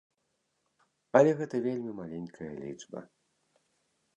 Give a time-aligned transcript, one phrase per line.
[1.19, 2.99] Але гэта вельмі маленькая лічба.